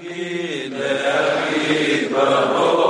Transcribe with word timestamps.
Gide 0.00 0.88
Aviva 1.04 2.81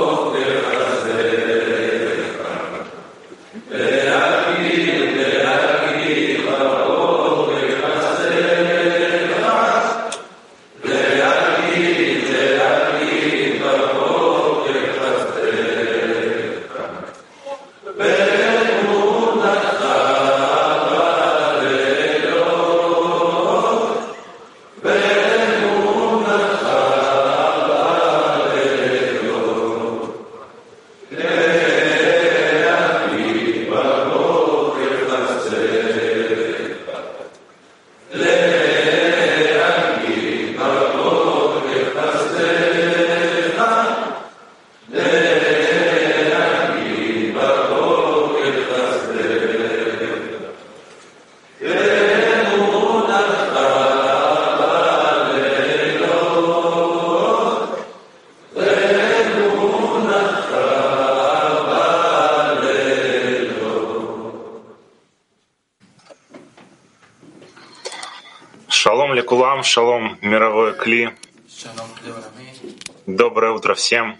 Доброе 73.04 73.52
утро 73.52 73.74
всем. 73.74 74.16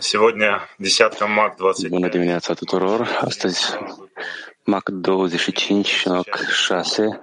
Сегодня 0.00 0.60
десятка 0.78 1.26
МАК 1.26 1.56
25. 1.56 1.90
Bună 1.90 2.08
dimineața 2.08 2.54
tuturor! 2.54 3.18
Astăzi, 3.20 3.76
MAC 4.64 4.88
25, 4.88 6.04
NOC 6.04 6.36
6, 6.50 7.20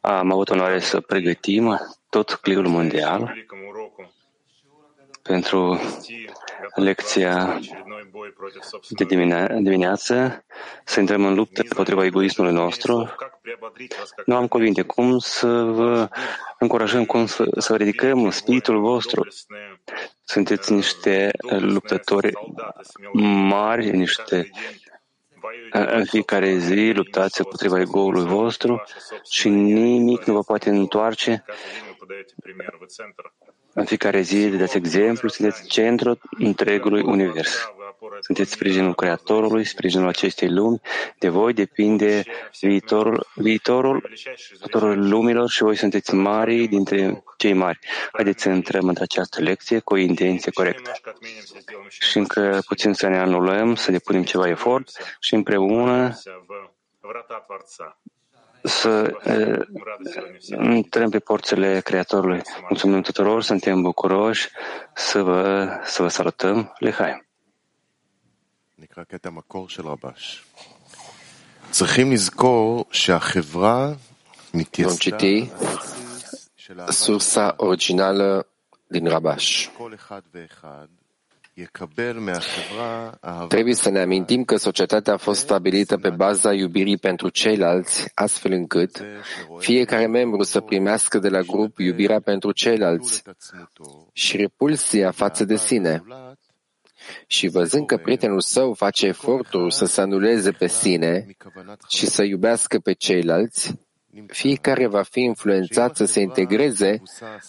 am 0.00 0.32
avut 0.32 0.50
onoare 0.50 0.80
să 0.80 1.00
pregătim 1.00 1.80
tot 2.08 2.34
cliul 2.34 2.68
mondial 2.68 3.34
pentru 5.22 5.80
lecția 6.79 7.59
de 8.89 9.03
dimineață, 9.61 10.45
să 10.85 10.99
intrăm 10.99 11.25
în 11.25 11.33
luptă 11.33 11.61
împotriva 11.69 12.05
egoismului 12.05 12.53
nostru. 12.53 13.15
Nu 14.25 14.35
am 14.35 14.47
cuvinte. 14.47 14.81
Cum 14.81 15.17
să 15.17 15.47
vă 15.63 16.09
încurajăm, 16.59 17.05
cum 17.05 17.25
să, 17.25 17.45
să 17.57 17.75
ridicăm 17.75 18.29
spiritul 18.29 18.79
vostru? 18.79 19.27
Sunteți 20.23 20.73
niște 20.73 21.31
luptători 21.59 22.31
mari, 23.47 23.97
niște 23.97 24.49
în 25.71 26.05
fiecare 26.05 26.57
zi 26.57 26.91
luptați 26.93 27.41
împotriva 27.41 27.79
egoului 27.79 28.25
vostru 28.25 28.83
și 29.29 29.49
nimic 29.49 30.23
nu 30.23 30.33
vă 30.33 30.43
poate 30.43 30.69
întoarce 30.69 31.43
în 33.73 33.85
fiecare 33.85 34.21
zi 34.21 34.47
dați 34.49 34.77
exemplu, 34.77 35.29
sunteți 35.29 35.67
centrul 35.67 36.19
întregului 36.37 37.01
univers. 37.01 37.71
Sunteți 38.19 38.51
sprijinul 38.51 38.95
Creatorului, 38.95 39.63
sprijinul 39.63 40.07
acestei 40.07 40.49
lumi. 40.49 40.81
De 41.19 41.29
voi 41.29 41.53
depinde 41.53 42.23
viitorul, 42.59 43.27
viitorul 43.35 44.09
tuturor 44.59 44.95
lumilor 44.95 45.49
și 45.49 45.63
voi 45.63 45.75
sunteți 45.75 46.13
mari 46.13 46.67
dintre 46.67 47.23
cei 47.37 47.53
mari. 47.53 47.79
Haideți 48.11 48.43
să 48.43 48.49
intrăm 48.49 48.87
într 48.87 49.01
această 49.01 49.41
lecție 49.41 49.79
cu 49.79 49.93
o 49.93 49.97
intenție 49.97 50.51
corectă. 50.51 50.91
Și 51.87 52.17
încă 52.17 52.59
puțin 52.67 52.93
să 52.93 53.07
ne 53.07 53.17
anulăm, 53.17 53.75
să 53.75 53.91
depunem 53.91 54.23
ceva 54.23 54.47
efort 54.47 55.17
și 55.19 55.33
împreună 55.33 56.13
să 58.63 59.17
intrăm 60.49 61.09
pe 61.09 61.19
porțile 61.19 61.81
Creatorului. 61.81 62.41
Mulțumim 62.69 63.01
tuturor, 63.01 63.43
suntem 63.43 63.81
bucuroși 63.81 64.49
să 64.95 65.21
vă, 65.21 65.69
să 65.83 66.01
vă 66.01 66.07
salutăm. 66.07 66.73
Lehaim. 66.79 67.25
Vom 74.75 74.95
citi 74.95 75.51
sursa 76.87 77.53
originală 77.57 78.47
din 78.87 79.07
Rabash. 79.07 79.67
Trebuie 83.47 83.73
să 83.73 83.89
ne 83.89 83.99
amintim 83.99 84.43
că 84.43 84.55
societatea 84.55 85.13
a 85.13 85.17
fost 85.17 85.39
stabilită 85.39 85.97
pe 85.97 86.09
baza 86.09 86.53
iubirii 86.53 86.97
pentru 86.97 87.29
ceilalți, 87.29 88.11
astfel 88.13 88.51
încât 88.51 89.01
fiecare 89.57 90.07
membru 90.07 90.43
să 90.43 90.59
primească 90.59 91.19
de 91.19 91.29
la 91.29 91.41
grup 91.41 91.79
iubirea 91.79 92.19
pentru 92.19 92.51
ceilalți 92.51 93.21
și 94.13 94.37
repulsia 94.37 95.11
față 95.11 95.45
de 95.45 95.55
sine. 95.55 96.03
Și 97.27 97.47
văzând 97.47 97.85
că 97.85 97.97
prietenul 97.97 98.41
său 98.41 98.73
face 98.73 99.05
efortul 99.05 99.71
să 99.71 99.85
se 99.85 100.01
anuleze 100.01 100.51
pe 100.51 100.67
sine 100.67 101.25
și 101.87 102.05
să 102.05 102.23
iubească 102.23 102.79
pe 102.79 102.93
ceilalți, 102.93 103.73
fiecare 104.27 104.87
va 104.87 105.01
fi 105.01 105.19
influențat 105.19 105.95
să 105.95 106.05
se 106.05 106.19
integreze 106.19 107.01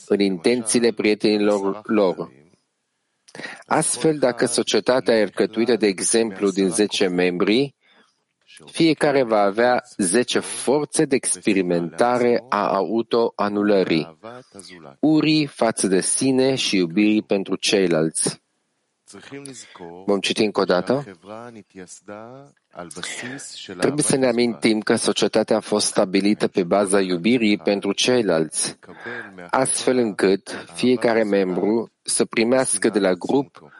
în 0.06 0.21
intențiile 0.21 0.92
prietenilor 0.92 1.81
lor. 1.84 2.38
Astfel, 3.67 4.19
dacă 4.19 4.47
societatea 4.47 5.15
e 5.15 5.23
alcătuită 5.23 5.77
de 5.77 5.87
exemplu 5.87 6.51
din 6.51 6.69
10 6.69 7.07
membri, 7.07 7.75
fiecare 8.65 9.23
va 9.23 9.41
avea 9.41 9.83
10 9.97 10.39
forțe 10.39 11.05
de 11.05 11.15
experimentare 11.15 12.45
a 12.49 12.69
autoanulării, 12.69 14.19
urii 15.01 15.47
față 15.47 15.87
de 15.87 16.01
sine 16.01 16.55
și 16.55 16.77
iubirii 16.77 17.23
pentru 17.23 17.57
ceilalți. 17.57 18.43
Vom 20.06 20.21
citi 20.21 20.44
încă 20.44 20.60
o 20.60 20.65
dată? 20.65 21.04
Trebuie 23.78 24.03
să 24.03 24.16
ne 24.16 24.26
amintim 24.26 24.81
că 24.81 24.94
societatea 24.94 25.56
a 25.56 25.60
fost 25.60 25.87
stabilită 25.87 26.48
pe 26.48 26.62
baza 26.62 27.00
iubirii 27.00 27.59
pentru 27.59 27.93
ceilalți, 27.93 28.78
astfel 29.50 29.97
încât 29.97 30.66
fiecare 30.75 31.22
membru 31.22 31.93
să 32.03 32.25
primească 32.25 32.88
de 32.88 32.98
la 32.98 33.12
grup 33.12 33.71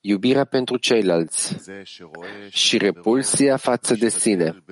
iubirea 0.00 0.44
pentru 0.44 0.76
ceilalți 0.76 1.56
și 2.48 2.78
repulsia 2.78 3.56
față 3.56 3.94
de 3.94 4.08
sine. 4.08 4.64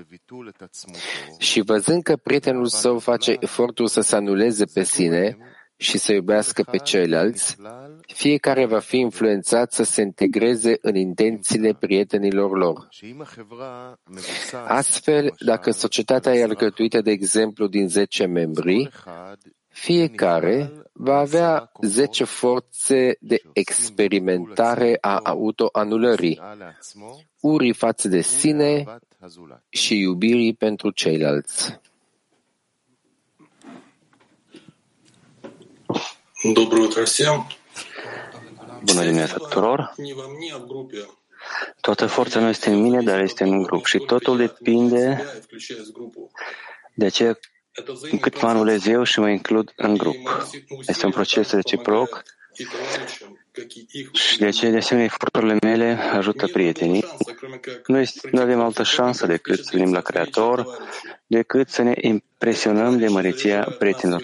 Și 1.38 1.60
văzând 1.60 2.02
că 2.02 2.16
prietenul 2.16 2.66
său 2.66 2.98
face 2.98 3.36
efortul 3.40 3.86
să 3.86 4.00
se 4.00 4.16
anuleze 4.16 4.64
pe 4.64 4.82
sine 4.82 5.36
și 5.82 5.98
să 5.98 6.12
iubească 6.12 6.62
pe 6.62 6.76
ceilalți, 6.76 7.56
fiecare 8.06 8.66
va 8.66 8.78
fi 8.78 8.98
influențat 8.98 9.72
să 9.72 9.82
se 9.82 10.02
integreze 10.02 10.78
în 10.80 10.94
intențiile 10.94 11.72
prietenilor 11.72 12.56
lor. 12.56 12.88
Astfel, 14.66 15.34
dacă 15.38 15.70
societatea 15.70 16.34
e 16.34 16.42
alcătuită 16.42 17.00
de 17.00 17.10
exemplu 17.10 17.66
din 17.66 17.88
10 17.88 18.26
membri, 18.26 18.90
fiecare 19.68 20.72
va 20.92 21.16
avea 21.16 21.72
10 21.80 22.24
forțe 22.24 23.16
de 23.20 23.42
experimentare 23.52 24.98
a 25.00 25.18
autoanulării, 25.22 26.40
urii 27.40 27.74
față 27.74 28.08
de 28.08 28.20
sine 28.20 28.84
și 29.68 29.98
iubirii 29.98 30.54
pentru 30.54 30.90
ceilalți. 30.90 31.80
Доброе 36.43 36.83
утро 36.87 37.05
всем. 37.05 37.47
Bună 38.83 39.01
dimineața 39.01 39.35
tuturor! 39.37 39.95
Toată 41.81 42.05
forța 42.05 42.39
nu 42.39 42.47
este 42.47 42.69
în 42.69 42.81
mine, 42.81 43.01
dar 43.01 43.21
este 43.21 43.43
în 43.43 43.63
grup 43.63 43.85
și 43.85 43.97
totul 43.97 44.37
depinde 44.37 45.25
de 46.93 47.05
aceea 47.05 47.39
cât 48.21 48.41
mă 48.41 48.47
anulez 48.47 48.85
eu 48.85 49.03
și 49.03 49.19
mă 49.19 49.29
includ 49.29 49.73
în 49.75 49.97
grup. 49.97 50.47
Este 50.87 51.05
un 51.05 51.11
proces 51.11 51.51
reciproc 51.51 52.23
și 54.11 54.37
de 54.37 54.45
aceea, 54.45 54.71
de 54.71 54.77
asemenea, 54.77 55.09
eforturile 55.13 55.57
mele 55.61 55.99
ajută 56.13 56.47
prietenii. 56.47 57.05
Nu, 57.87 57.97
este, 57.97 58.29
nu 58.31 58.41
avem 58.41 58.61
altă 58.61 58.83
șansă 58.83 59.25
decât 59.25 59.63
să 59.65 59.69
venim 59.73 59.93
la 59.93 60.01
Creator, 60.01 60.77
decât 61.27 61.69
să 61.69 61.81
ne 61.81 61.93
impresionăm 62.01 62.97
de 62.97 63.07
măreția 63.07 63.75
prietenilor. 63.79 64.21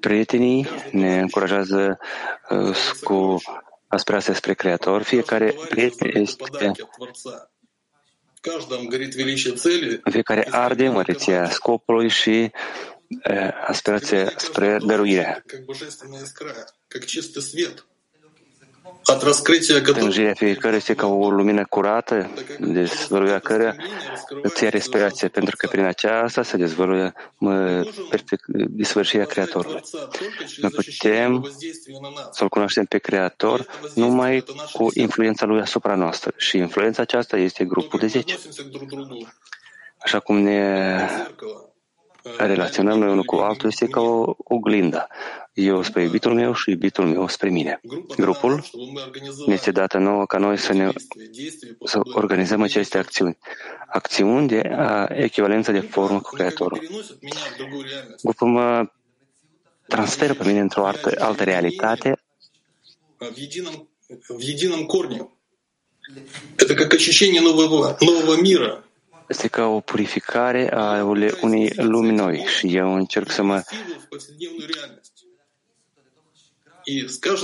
Prietenii 0.00 0.66
ne 0.92 1.18
încurajează 1.18 1.98
uh, 2.50 2.76
cu 3.02 3.40
aspirația 3.86 4.34
spre 4.34 4.54
Creator. 4.54 5.02
Fiecare 5.02 5.54
prieten 5.68 6.10
este 6.14 6.72
fiecare 10.10 10.48
arde 10.50 10.88
măreția 10.88 11.50
scopului 11.50 12.08
și 12.08 12.50
uh, 13.30 13.48
aspirația 13.66 14.32
spre 14.36 14.78
dăruire. 14.86 15.44
Tânjirea 19.92 20.34
fiecare 20.34 20.76
este 20.76 20.94
ca 20.94 21.06
o 21.06 21.30
lumină 21.30 21.64
curată, 21.64 22.30
dezvăluirea 22.58 23.38
care 23.38 23.76
îți 24.42 24.64
ia 24.64 24.68
respirație, 24.68 25.28
pentru 25.28 25.56
că 25.56 25.66
prin 25.66 25.84
aceasta 25.84 26.42
se 26.42 26.56
dezvăluie 26.56 27.12
desfășirea 28.68 29.26
Creatorului. 29.26 29.80
Noi 30.56 30.70
putem 30.70 31.50
să-L 32.32 32.48
cunoaștem 32.48 32.84
pe 32.84 32.98
Creator 32.98 33.66
numai 33.94 34.44
cu 34.72 34.88
influența 34.94 35.46
Lui 35.46 35.60
asupra 35.60 35.94
noastră. 35.94 36.32
Și 36.36 36.56
influența 36.56 37.02
aceasta 37.02 37.36
este 37.36 37.64
grupul 37.64 37.98
de 37.98 38.06
10. 38.06 38.38
Așa 39.98 40.20
cum 40.20 40.38
ne 40.38 41.00
relaționăm 42.37 42.99
noi 42.99 43.11
unul 43.11 43.23
cu 43.23 43.35
altul 43.35 43.69
este 43.69 43.87
ca 43.87 44.01
o 44.01 44.35
oglindă. 44.37 45.07
Eu 45.53 45.83
spre 45.83 46.01
iubitul 46.01 46.33
meu 46.33 46.53
și 46.53 46.69
iubitul 46.69 47.05
meu 47.05 47.27
spre 47.27 47.49
mine. 47.49 47.81
Grupul 48.17 48.63
ne 49.45 49.53
este 49.53 49.71
dată 49.71 49.97
nouă 49.97 50.25
ca 50.25 50.37
noi 50.37 50.57
să, 50.57 50.73
ne, 50.73 50.91
să 51.85 51.99
organizăm 52.03 52.61
aceste 52.61 52.97
acțiuni. 52.97 53.37
Acțiuni 53.87 54.47
de 54.47 54.69
echivalență 55.09 55.71
de 55.71 55.79
formă 55.79 56.21
cu 56.21 56.29
Creatorul. 56.33 56.87
Grupul 58.23 58.47
mă 58.47 58.89
transferă 59.87 60.33
pe 60.33 60.47
mine 60.47 60.59
într-o 60.59 60.85
altă, 60.85 61.11
altă 61.19 61.43
realitate 61.43 62.17
в 64.27 64.39
едином 64.39 64.87
корне. 64.87 65.27
Это 66.57 66.75
как 66.75 66.93
ощущение 66.93 67.41
нового, 67.41 67.97
нового 68.01 68.35
мира, 68.41 68.83
este 69.28 69.48
ca 69.48 69.66
o 69.66 69.80
purificare 69.80 70.72
a 70.72 71.04
unei 71.40 71.72
lumi 71.76 72.12
noi 72.12 72.44
și 72.58 72.76
eu 72.76 72.94
încerc 72.94 73.30
să 73.30 73.42
mă 73.42 73.62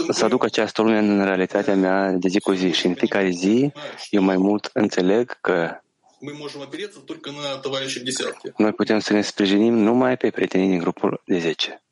să 0.09 0.25
aduc 0.25 0.45
această 0.45 0.83
lume 0.83 0.99
în 0.99 1.25
realitatea 1.25 1.75
mea 1.75 2.11
de 2.11 2.29
zi 2.29 2.41
cu 2.41 2.53
zi 2.53 2.73
și 2.73 2.87
în 2.87 2.95
fiecare 2.95 3.31
zi 3.31 3.73
eu 4.11 4.23
mai 4.23 4.37
mult 4.37 4.71
înțeleg 4.73 5.39
că 5.41 5.79
noi 8.57 8.73
putem 8.73 8.99
să 8.99 9.13
ne 9.13 9.21
sprijinim 9.21 9.75
numai 9.75 10.17
pe 10.17 10.31
prietenii 10.31 10.69
din 10.69 10.79
grupul 10.79 11.23
de 11.27 11.39
10. 11.39 11.84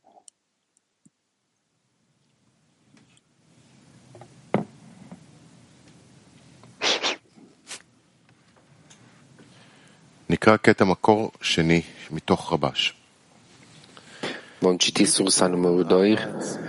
Vom 14.59 14.77
citi 14.77 15.05
sursa 15.05 15.47
numărul 15.47 15.85
2, 15.85 16.19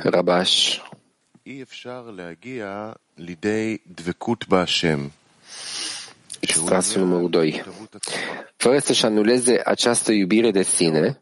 Rabash. 0.04 0.77
Strasul 6.39 7.01
numărul 7.01 7.30
2. 7.30 7.63
Fără 8.56 8.80
să-și 8.80 9.06
anuleze 9.06 9.62
această 9.65 10.12
iubire 10.12 10.51
de 10.51 10.63
sine, 10.63 11.21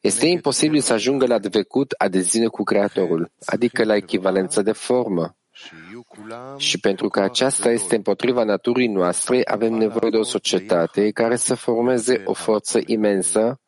este 0.00 0.26
imposibil 0.26 0.80
să 0.80 0.92
ajungă 0.92 1.26
la 1.26 1.38
dvecut 1.38 1.94
a 1.98 2.08
cu 2.48 2.62
Creatorul, 2.62 3.30
adică 3.44 3.84
la 3.84 3.96
echivalență 3.96 4.62
de 4.62 4.72
formă. 4.72 5.36
Și 6.56 6.80
pentru 6.80 7.08
că 7.08 7.20
aceasta 7.20 7.70
este 7.70 7.96
împotriva 7.96 8.44
naturii 8.44 8.88
noastre, 8.88 9.42
avem 9.44 9.72
nevoie 9.72 10.10
de 10.10 10.16
o 10.16 10.22
societate 10.22 11.10
care 11.10 11.36
să 11.36 11.54
formeze 11.54 12.22
o 12.24 12.32
forță 12.32 12.80
imensă, 12.86 13.60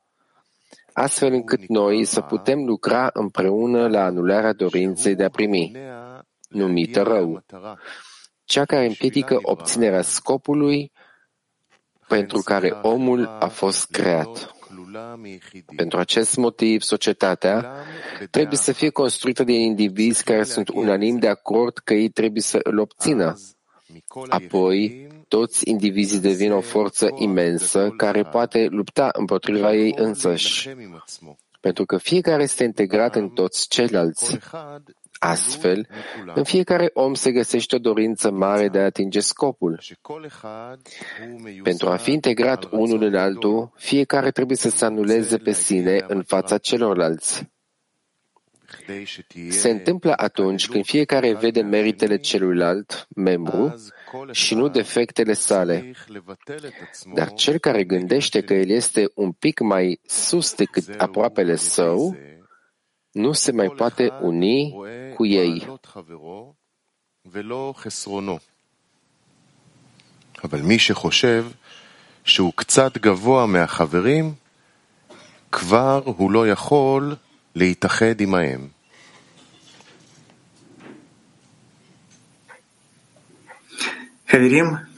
astfel 0.93 1.32
încât 1.32 1.66
noi 1.66 2.04
să 2.04 2.20
putem 2.20 2.64
lucra 2.64 3.10
împreună 3.12 3.88
la 3.88 4.04
anularea 4.04 4.52
dorinței 4.52 5.14
de 5.14 5.25
a 5.25 5.28
primi, 5.28 5.72
numită 6.48 7.02
rău, 7.02 7.44
cea 8.44 8.64
care 8.64 8.87
împiedică 8.87 9.38
obținerea 9.42 10.02
scopului 10.02 10.92
pentru 12.08 12.38
care 12.38 12.78
omul 12.82 13.37
a 13.40 13.49
fost 13.49 13.90
creat. 13.90 14.55
Pentru 15.76 15.98
acest 15.98 16.36
motiv, 16.36 16.82
societatea 16.82 17.72
trebuie 18.30 18.56
să 18.58 18.72
fie 18.72 18.88
construită 18.90 19.44
de 19.44 19.52
indivizi 19.52 20.24
care 20.24 20.42
sunt 20.42 20.68
unanim 20.68 21.18
de 21.18 21.28
acord 21.28 21.78
că 21.78 21.94
ei 21.94 22.08
trebuie 22.08 22.42
să 22.42 22.58
îl 22.62 22.78
obțină. 22.78 23.36
Apoi, 24.28 25.06
toți 25.28 25.68
indivizii 25.68 26.20
devin 26.20 26.52
o 26.52 26.60
forță 26.60 27.08
imensă 27.14 27.90
care 27.96 28.22
poate 28.22 28.66
lupta 28.70 29.08
împotriva 29.12 29.74
ei 29.74 29.94
însăși, 29.96 30.70
pentru 31.60 31.84
că 31.84 31.96
fiecare 31.96 32.42
este 32.42 32.64
integrat 32.64 33.14
în 33.14 33.28
toți 33.28 33.68
ceilalți. 33.68 34.38
Astfel, 35.18 35.88
în 36.34 36.44
fiecare 36.44 36.90
om 36.92 37.14
se 37.14 37.32
găsește 37.32 37.76
o 37.76 37.78
dorință 37.78 38.30
mare 38.30 38.68
de 38.68 38.78
a 38.78 38.84
atinge 38.84 39.20
scopul. 39.20 39.80
Pentru 41.62 41.88
a 41.88 41.96
fi 41.96 42.12
integrat 42.12 42.64
unul 42.70 43.02
în 43.02 43.14
altul, 43.14 43.72
fiecare 43.74 44.30
trebuie 44.30 44.56
să 44.56 44.70
se 44.70 44.84
anuleze 44.84 45.36
pe 45.36 45.52
sine 45.52 46.04
în 46.08 46.22
fața 46.22 46.58
celorlalți. 46.58 47.48
Se 49.48 49.70
întâmplă 49.70 50.12
atunci 50.16 50.68
când 50.68 50.84
fiecare 50.84 51.34
vede 51.34 51.60
meritele 51.60 52.16
celuilalt 52.16 53.06
membru 53.16 53.74
și 54.30 54.54
nu 54.54 54.68
defectele 54.68 55.32
sale. 55.32 55.92
Dar 57.14 57.32
cel 57.32 57.58
care 57.58 57.84
gândește 57.84 58.40
că 58.40 58.54
el 58.54 58.68
este 58.68 59.10
un 59.14 59.32
pic 59.32 59.60
mai 59.60 60.00
sus 60.06 60.54
decât 60.54 60.84
aproapele 60.98 61.54
său, 61.54 62.16
nu 63.10 63.32
se 63.32 63.52
mai 63.52 63.68
poate 63.68 64.12
uni 64.20 64.74
ei. 65.24 65.60
אבל 70.44 70.62
מי 70.62 70.78
שחושב 70.78 71.46
שהוא 72.24 72.52
קצת 72.56 72.98
גבוה 72.98 73.46
מהחברים, 73.46 74.34
כבר 75.52 76.02
הוא 76.04 76.30
לא 76.30 76.48
יכול 76.48 77.16
להתאחד 77.54 78.20
עמהם. 78.20 78.68
חברים, 84.28 84.95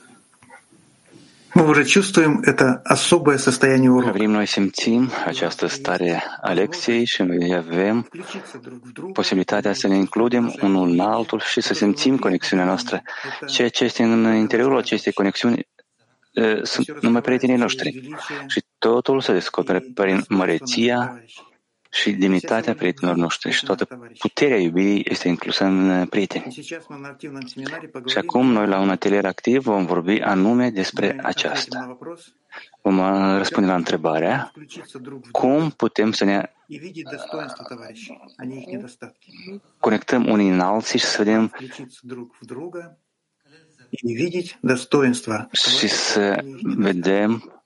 Vrem 4.13 4.31
noi 4.31 4.47
simțim 4.47 5.11
această 5.25 5.67
stare 5.67 6.23
a 6.43 6.53
lecției 6.53 7.05
și 7.05 7.23
noi 7.23 7.55
avem 7.55 8.09
posibilitatea 9.13 9.73
să 9.73 9.87
ne 9.87 9.97
includem 9.97 10.55
unul 10.63 10.89
în 10.89 11.01
altul 11.01 11.41
și 11.41 11.61
să 11.61 11.75
simțim 11.75 12.19
conexiunea 12.19 12.65
noastră. 12.65 13.03
Ceea 13.47 13.69
ce 13.69 13.85
este 13.85 14.03
în 14.03 14.35
interiorul 14.35 14.79
acestei 14.79 15.13
conexiuni 15.13 15.69
sunt 16.63 17.01
numai 17.01 17.21
prietenii 17.21 17.57
noștri 17.57 18.11
și 18.47 18.65
totul 18.79 19.21
se 19.21 19.33
descoperă 19.33 19.81
prin 19.95 20.25
măreția 20.29 21.23
și 21.91 22.13
demnitatea 22.13 22.75
prietenilor 22.75 23.21
noștri 23.21 23.51
și 23.51 23.65
toată 23.65 23.85
puterea 24.19 24.59
iubirii 24.59 25.07
este 25.09 25.29
inclusă 25.29 25.65
în 25.65 26.07
prieteni. 26.07 26.53
Și 28.07 28.19
acum 28.19 28.47
noi 28.47 28.67
la 28.67 28.81
un 28.81 28.91
atelier 28.91 29.25
activ 29.25 29.63
vom 29.63 29.87
vorbi 29.87 30.21
anume 30.21 30.71
despre 30.71 31.19
aceasta. 31.23 31.99
Vom 32.83 33.01
răspunde 33.37 33.69
la 33.69 33.75
întrebarea 33.75 34.53
cum 35.31 35.71
putem 35.71 36.13
să 36.13 36.25
ne 36.25 36.53
conectăm 39.79 40.27
unii 40.27 40.49
în 40.49 40.61
alții 40.61 40.99
și 40.99 41.05
să 41.05 41.23
vedem 41.23 41.53
și 45.53 45.89
să 45.89 46.45
vedem 46.63 47.58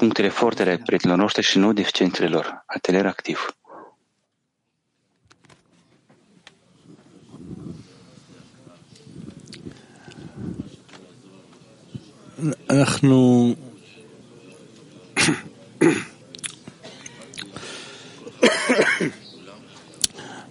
punctele 0.00 0.28
forte 0.28 0.62
ale 0.62 0.82
prietenilor 0.86 1.20
noștri 1.20 1.42
și 1.42 1.58
nu 1.58 1.72
deficiențele 1.72 2.28
lor. 2.28 2.64
Atelier 2.66 3.06
activ. 3.06 3.38
אנחנו 12.70 13.54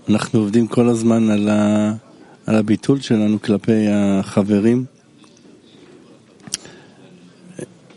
אנחנו 0.09 0.39
עובדים 0.39 0.67
כל 0.67 0.87
הזמן 0.89 1.29
על, 1.29 1.49
ה, 1.49 1.93
על 2.45 2.55
הביטול 2.55 2.99
שלנו 2.99 3.41
כלפי 3.41 3.87
החברים. 3.87 4.98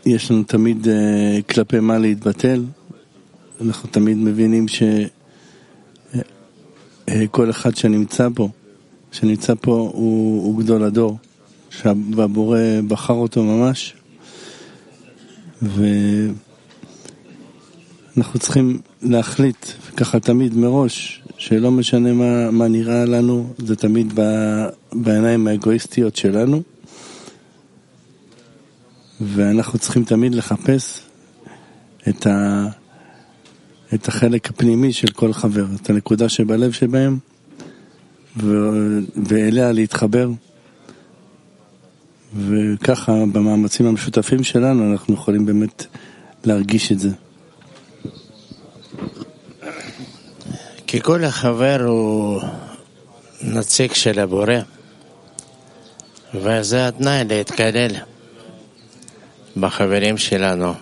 יש 0.05 0.31
לנו 0.31 0.43
תמיד 0.43 0.87
כלפי 1.49 1.79
מה 1.79 1.97
להתבטל. 1.97 2.63
אנחנו 3.61 3.89
תמיד 3.89 4.17
מבינים 4.17 4.65
כל 7.31 7.49
אחד 7.49 7.75
שנמצא 7.75 8.27
פה, 8.35 8.49
שנמצא 9.11 9.53
פה 9.61 9.91
הוא, 9.93 10.43
הוא 10.43 10.59
גדול 10.59 10.83
הדור, 10.83 11.17
שהבורא 11.69 12.59
בחר 12.87 13.13
אותו 13.13 13.43
ממש, 13.43 13.93
ואנחנו 15.61 16.39
צריכים 18.39 18.79
להחליט 19.01 19.67
ככה 19.97 20.19
תמיד 20.19 20.55
מראש, 20.55 21.23
שלא 21.37 21.71
משנה 21.71 22.13
מה, 22.13 22.51
מה 22.51 22.67
נראה 22.67 23.05
לנו, 23.05 23.53
זה 23.57 23.75
תמיד 23.75 24.19
בעיניים 24.93 25.47
האגואיסטיות 25.47 26.15
שלנו, 26.15 26.61
ואנחנו 29.21 29.79
צריכים 29.79 30.03
תמיד 30.03 30.35
לחפש 30.35 31.01
את, 32.09 32.27
ה, 32.27 32.65
את 33.93 34.07
החלק 34.07 34.49
הפנימי 34.49 34.93
של 34.93 35.07
כל 35.07 35.33
חבר, 35.33 35.65
את 35.81 35.89
הנקודה 35.89 36.29
שבלב 36.29 36.71
שבהם, 36.71 37.17
ו, 38.37 38.69
ואליה 39.15 39.71
להתחבר. 39.71 40.29
וככה 42.37 43.11
במאמצים 43.11 43.85
המשותפים 43.85 44.43
שלנו 44.43 44.91
אנחנו 44.91 45.13
יכולים 45.13 45.45
באמת 45.45 45.85
להרגיש 46.45 46.91
את 46.91 46.99
זה. 46.99 47.09
כי 50.87 51.01
כל 51.01 51.23
החבר 51.23 51.83
הוא 51.85 52.41
נציג 53.41 53.93
של 53.93 54.19
הבורא, 54.19 54.53
וזה 56.33 56.87
התנאי 56.87 57.23
להתקלל 57.23 57.95
בחברים 59.57 60.17
שלנו. 60.17 60.73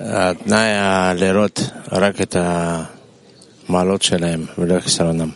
התנאי 0.00 0.70
לראות 1.16 1.60
רק 1.92 2.20
את 2.20 2.36
המעלות 3.68 4.02
שלהם 4.02 4.44
ולא 4.58 4.80
חסרונם. 4.80 5.30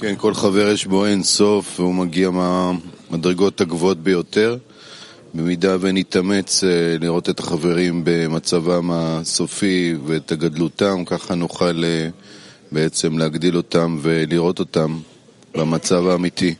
כן, 0.00 0.14
כל 0.16 0.34
חבר 0.34 0.70
יש 0.70 0.86
בו 0.86 1.06
אין 1.06 1.22
סוף 1.22 1.80
והוא 1.80 1.94
מגיע 1.94 2.30
מהמדרגות 2.30 3.60
הגבוהות 3.60 3.98
ביותר. 3.98 4.56
במידה 5.34 5.76
ונתאמץ 5.80 6.64
אה, 6.64 6.68
לראות 7.00 7.30
את 7.30 7.40
החברים 7.40 8.02
במצבם 8.04 8.90
הסופי 8.92 9.94
ואת 10.06 10.32
הגדלותם, 10.32 11.04
ככה 11.06 11.34
נוכל 11.34 11.84
אה, 11.84 12.08
בעצם 12.72 13.18
להגדיל 13.18 13.56
אותם 13.56 13.98
ולראות 14.02 14.58
אותם 14.58 14.98
במצב 15.54 16.06
האמיתי, 16.06 16.54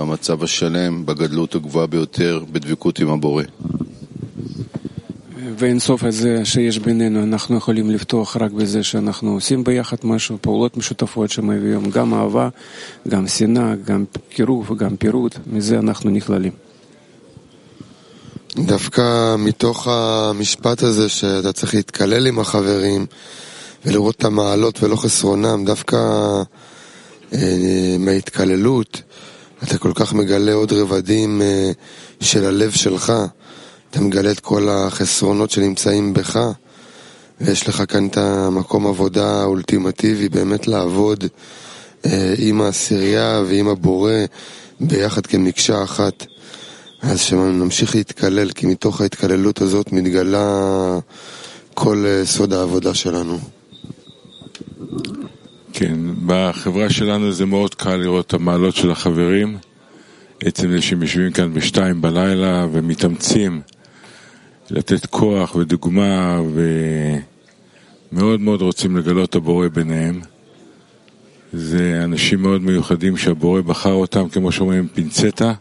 במצב 0.00 0.42
השלם, 0.42 1.06
בגדלות 1.06 1.54
הגבוהה 1.54 1.86
ביותר, 1.86 2.44
בדבקות 2.52 2.98
עם 2.98 3.08
הבורא. 3.08 3.42
ואין 5.58 5.78
סוף 5.78 6.04
הזה 6.04 6.44
שיש 6.44 6.78
בינינו, 6.78 7.22
אנחנו 7.22 7.56
יכולים 7.56 7.90
לפתוח 7.90 8.36
רק 8.36 8.50
בזה 8.50 8.82
שאנחנו 8.82 9.32
עושים 9.32 9.64
ביחד 9.64 9.96
משהו, 10.04 10.38
פעולות 10.40 10.76
משותפות 10.76 11.30
שמביאים 11.30 11.90
גם 11.90 12.14
אהבה, 12.14 12.48
גם 13.08 13.26
שנאה, 13.26 13.74
גם 13.84 14.04
קירוב, 14.28 14.76
גם 14.78 14.96
פירוט, 14.96 15.36
מזה 15.46 15.78
אנחנו 15.78 16.10
נכללים. 16.10 16.52
דווקא 18.56 19.36
מתוך 19.38 19.88
המשפט 19.88 20.82
הזה 20.82 21.08
שאתה 21.08 21.52
צריך 21.52 21.74
להתקלל 21.74 22.26
עם 22.26 22.38
החברים 22.38 23.06
ולראות 23.86 24.16
את 24.16 24.24
המעלות 24.24 24.82
ולא 24.82 24.96
חסרונם, 24.96 25.64
דווקא 25.64 25.96
אה, 27.32 27.96
מההתקללות 27.98 29.02
אתה 29.62 29.78
כל 29.78 29.92
כך 29.94 30.12
מגלה 30.12 30.52
עוד 30.52 30.72
רבדים 30.72 31.42
אה, 31.42 31.70
של 32.20 32.44
הלב 32.44 32.70
שלך. 32.70 33.12
אתה 33.90 34.00
מגלה 34.00 34.30
את 34.30 34.40
כל 34.40 34.68
החסרונות 34.68 35.50
שנמצאים 35.50 36.14
בך, 36.14 36.38
ויש 37.40 37.68
לך 37.68 37.82
כאן 37.88 38.06
את 38.06 38.16
המקום 38.16 38.86
עבודה 38.86 39.40
האולטימטיבי, 39.40 40.28
באמת 40.28 40.68
לעבוד 40.68 41.24
אה, 42.06 42.34
עם 42.38 42.60
העשירייה 42.60 43.42
ועם 43.46 43.68
הבורא 43.68 44.12
ביחד 44.80 45.26
כמקשה 45.26 45.82
אחת. 45.82 46.26
אז 47.02 47.20
שנמשיך 47.20 47.94
להתקלל, 47.94 48.50
כי 48.50 48.66
מתוך 48.66 49.00
ההתקללות 49.00 49.60
הזאת 49.60 49.92
מתגלה 49.92 50.98
כל 51.74 52.04
אה, 52.06 52.26
סוד 52.26 52.52
העבודה 52.52 52.94
שלנו. 52.94 53.38
כן, 55.72 55.96
בחברה 56.26 56.90
שלנו 56.90 57.32
זה 57.32 57.46
מאוד 57.46 57.74
קל 57.74 57.96
לראות 57.96 58.26
את 58.26 58.34
המעלות 58.34 58.74
של 58.74 58.90
החברים. 58.90 59.58
עצם 60.44 60.70
זה 60.70 60.82
שהם 60.82 61.02
יושבים 61.02 61.32
כאן 61.32 61.54
בשתיים 61.54 62.00
בלילה 62.00 62.66
ומתאמצים 62.72 63.60
לתת 64.70 65.06
כוח 65.06 65.54
ודוגמה 65.54 66.40
ומאוד 68.12 68.40
מאוד 68.40 68.62
רוצים 68.62 68.96
לגלות 68.96 69.30
את 69.30 69.34
הבורא 69.34 69.68
ביניהם. 69.68 70.20
זה 71.52 72.00
אנשים 72.04 72.42
מאוד 72.42 72.62
מיוחדים 72.62 73.16
שהבורא 73.16 73.60
בחר 73.60 73.92
אותם, 73.92 74.28
כמו 74.28 74.52
שאומרים, 74.52 74.88
פינצטה. 74.94 75.52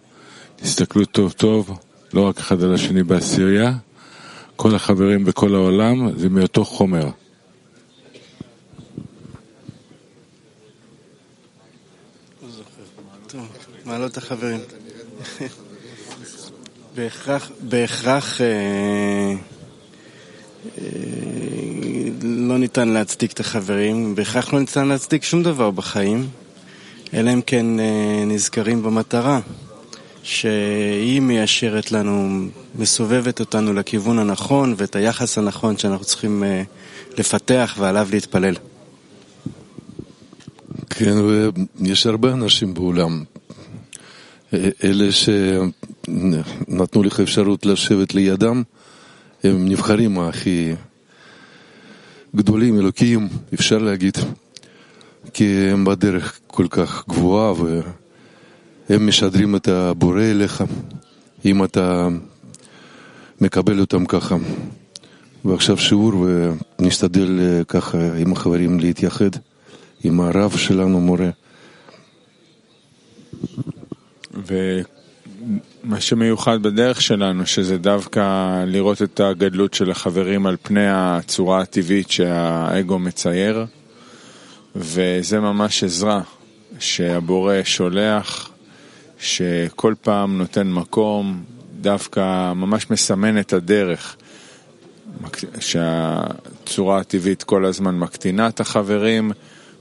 תסתכלו 0.55 1.05
טוב 1.05 1.31
טוב, 1.31 1.79
לא 2.13 2.27
רק 2.27 2.37
אחד 2.37 2.63
על 2.63 2.73
השני 2.73 3.03
בעשירייה, 3.03 3.73
כל 4.55 4.75
החברים 4.75 5.25
בכל 5.25 5.55
העולם 5.55 6.17
זה 6.17 6.29
מאותו 6.29 6.65
חומר. 6.65 7.09
מעלות 13.89 14.17
החברים. 14.17 14.59
בהכרח, 16.95 17.51
בהכרח 17.61 18.41
אה, 18.41 18.45
אה, 20.77 20.83
לא 22.21 22.57
ניתן 22.57 22.87
להצדיק 22.87 23.31
את 23.31 23.39
החברים, 23.39 24.15
בהכרח 24.15 24.53
לא 24.53 24.59
ניתן 24.59 24.87
להצדיק 24.87 25.23
שום 25.23 25.43
דבר 25.43 25.71
בחיים, 25.71 26.27
אלא 27.13 27.33
אם 27.33 27.41
כן 27.41 27.79
אה, 27.79 28.23
נזכרים 28.25 28.83
במטרה. 28.83 29.39
שהיא 30.23 31.21
מיישרת 31.21 31.91
לנו, 31.91 32.45
מסובבת 32.75 33.39
אותנו 33.39 33.73
לכיוון 33.73 34.19
הנכון 34.19 34.73
ואת 34.77 34.95
היחס 34.95 35.37
הנכון 35.37 35.77
שאנחנו 35.77 36.05
צריכים 36.05 36.43
לפתח 37.17 37.75
ועליו 37.79 38.07
להתפלל. 38.11 38.55
כן, 40.89 41.15
ויש 41.79 42.05
הרבה 42.05 42.31
אנשים 42.31 42.73
בעולם. 42.73 43.23
אלה 44.53 45.11
שנתנו 45.11 47.03
לך 47.03 47.19
אפשרות 47.19 47.65
לשבת 47.65 48.13
לידם, 48.13 48.63
הם 49.43 49.67
נבחרים 49.69 50.19
הכי 50.19 50.73
גדולים, 52.35 52.79
אלוקיים, 52.79 53.27
אפשר 53.53 53.77
להגיד, 53.77 54.17
כי 55.33 55.69
הם 55.71 55.85
בדרך 55.85 56.39
כל 56.47 56.67
כך 56.69 57.03
גבוהה 57.07 57.53
ו... 57.53 57.81
הם 58.89 59.07
משדרים 59.07 59.55
את 59.55 59.67
הבורא 59.67 60.21
אליך, 60.21 60.63
אם 61.45 61.63
אתה 61.63 62.07
מקבל 63.41 63.79
אותם 63.79 64.05
ככה. 64.05 64.35
ועכשיו 65.45 65.77
שיעור 65.77 66.13
ונשתדל 66.79 67.39
אה, 67.39 67.63
ככה 67.63 67.97
עם 68.17 68.31
החברים 68.31 68.79
להתייחד, 68.79 69.29
עם 70.03 70.21
הרב 70.21 70.57
שלנו, 70.57 71.01
מורה. 71.01 71.29
ומה 74.45 76.01
שמיוחד 76.01 76.63
בדרך 76.63 77.01
שלנו, 77.01 77.45
שזה 77.45 77.77
דווקא 77.77 78.63
לראות 78.67 79.01
את 79.01 79.19
הגדלות 79.19 79.73
של 79.73 79.91
החברים 79.91 80.45
על 80.45 80.57
פני 80.61 80.87
הצורה 80.87 81.61
הטבעית 81.61 82.11
שהאגו 82.11 82.99
מצייר, 82.99 83.65
וזה 84.75 85.39
ממש 85.39 85.83
עזרה 85.83 86.21
שהבורא 86.79 87.55
שולח 87.63 88.49
שכל 89.19 89.93
פעם 90.01 90.37
נותן 90.37 90.71
מקום, 90.71 91.43
דווקא 91.81 92.53
ממש 92.53 92.91
מסמן 92.91 93.39
את 93.39 93.53
הדרך, 93.53 94.15
שהצורה 95.59 96.99
הטבעית 96.99 97.43
כל 97.43 97.65
הזמן 97.65 97.99
מקטינה 97.99 98.47
את 98.47 98.59
החברים, 98.59 99.31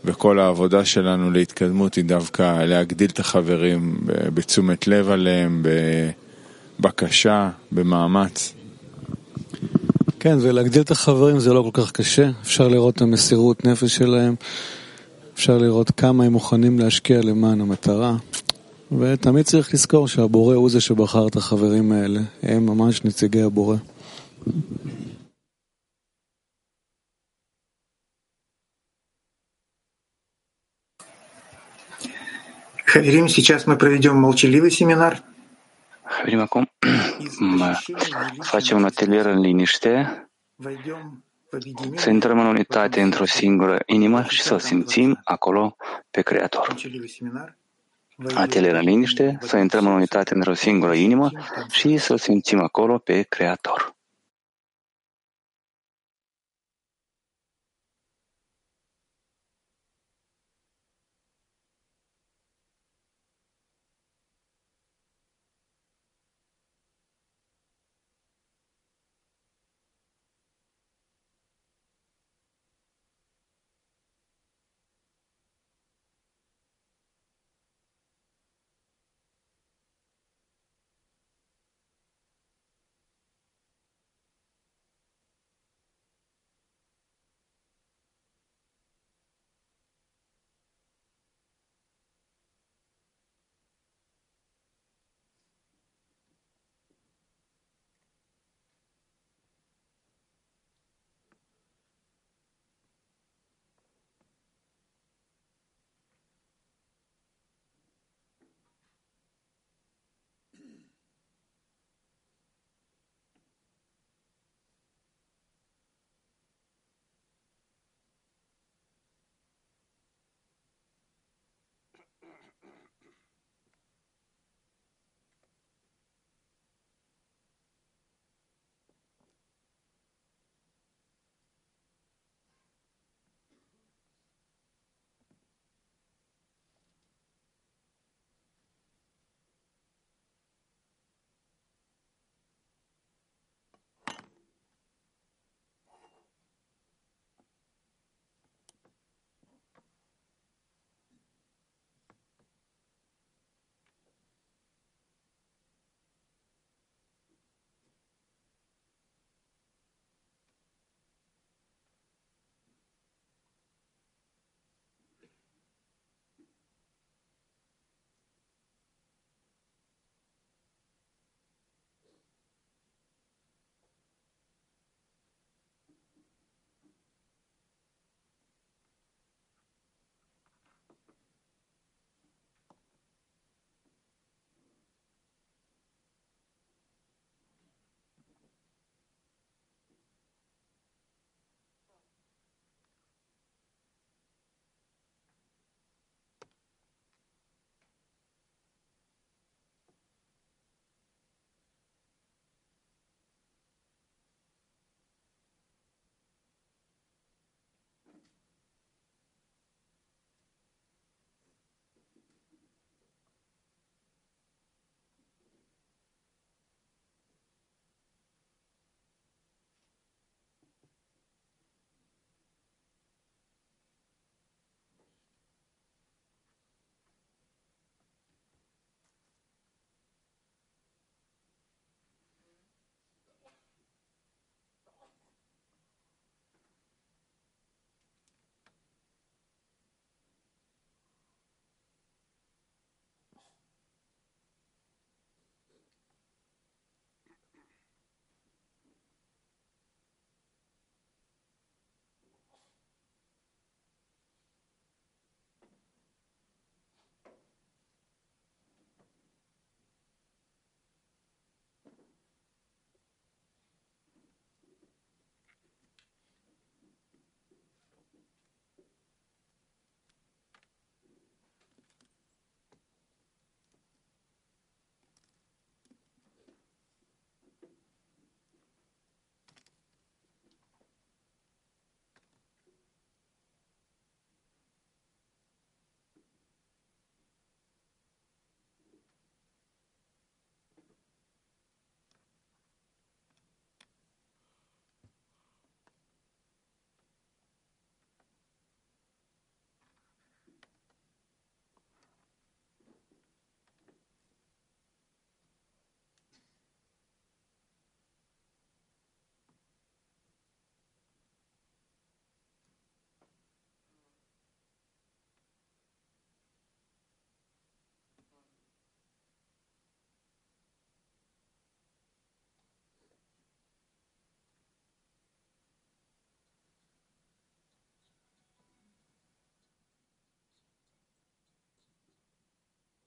וכל 0.05 0.39
העבודה 0.39 0.85
שלנו 0.85 1.31
להתקדמות 1.31 1.95
היא 1.95 2.05
דווקא 2.05 2.65
להגדיל 2.65 3.11
את 3.11 3.19
החברים 3.19 4.01
בתשומת 4.07 4.87
לב 4.87 5.11
עליהם, 5.11 5.63
בבקשה, 6.81 7.51
במאמץ. 7.73 8.55
כן, 10.21 10.39
ולהגדיל 10.41 10.83
את 10.83 10.91
החברים 10.91 11.39
זה 11.39 11.53
לא 11.53 11.71
כל 11.73 11.83
כך 11.83 11.93
קשה, 11.93 12.31
אפשר 12.43 12.69
לראות 12.69 12.97
את 12.97 13.03
המסירות 13.03 13.65
נפש 13.65 13.97
שלהם, 13.97 14.35
אפשר 15.35 15.59
לראות 15.59 15.91
כמה 15.91 16.25
הם 16.25 16.33
מוכנים 16.33 16.79
להשקיע 16.79 17.21
למען 17.23 17.61
המטרה. 17.61 18.17
ותמיד 18.99 19.45
צריך 19.45 19.75
לזכור 19.75 20.09
שהבורא 20.09 20.55
הוא 20.55 20.71
זה 20.71 20.81
שבחר 20.81 21.27
את 21.27 21.37
החברים 21.37 21.93
האלה, 21.93 22.21
הם 22.43 22.67
ממש 22.67 23.05
נציגי 23.05 23.43
הבורא. 23.43 23.77
Хаверим, 32.88 33.28
сейчас 33.28 33.66
мы 33.66 33.78
проведем 33.78 34.16
молчаливый 34.18 34.72
семинар. 34.72 35.24
Haverim, 36.04 36.42
acum 36.42 36.70
facem 38.42 38.78
un 38.78 38.86
atelier 38.86 39.26
în 39.26 39.40
liniște 39.40 40.28
să 41.96 42.10
intrăm 42.10 42.40
în 42.40 42.46
unitate 42.46 43.02
într-o 43.02 43.26
singură 43.26 43.80
inimă 43.86 44.24
și 44.24 44.42
să 44.42 44.58
simțim 44.58 45.22
acolo 45.24 45.76
pe 46.12 46.22
Creator. 46.22 46.76
Atelieră 48.34 48.80
liniște, 48.80 49.38
să 49.42 49.58
intrăm 49.58 49.86
în 49.88 49.94
unitate 49.94 50.34
într-o 50.34 50.54
singură 50.54 50.94
inimă 50.94 51.32
și 51.70 51.98
să 51.98 52.16
simțim 52.16 52.60
acolo 52.60 52.98
pe 52.98 53.22
Creator. 53.22 53.96